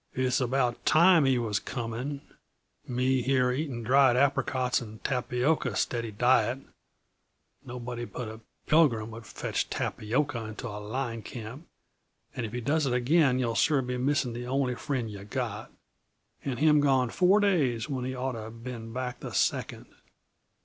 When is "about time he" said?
0.41-1.37